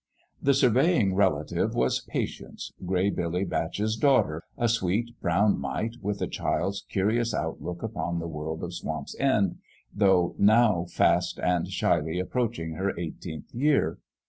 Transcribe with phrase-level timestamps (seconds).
[0.41, 6.27] The surviving relative was Patience, Gray Billy Batch's daughter, a sweet, brown mite, with a
[6.27, 9.59] child's curious outlook upon the world of Swamp's End,
[9.93, 13.99] though now fast and shyly ap proaching her eighteenth year.